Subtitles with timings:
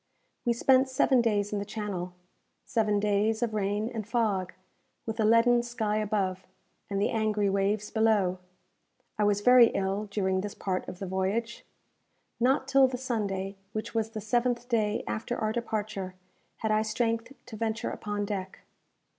[0.45, 2.15] We spent seven days in the Channel
[2.65, 4.51] seven days of rain and fog,
[5.05, 6.47] with a leaden sky above,
[6.89, 8.39] and the angry waves below.
[9.19, 11.67] I was very ill during this part of the voyage.
[12.39, 16.15] Not till the Sunday, which was the seventh day after our departure,
[16.55, 18.61] had I strength to venture upon deck.